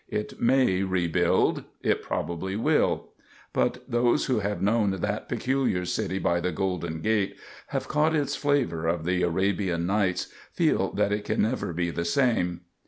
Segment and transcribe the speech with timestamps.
[0.09, 3.09] It may rebuild; it probably will;
[3.53, 8.35] but those who have known that peculiar city by the Golden Gate, have caught its
[8.35, 12.61] flavor of the Arabian Nights, feel that it can never be the same.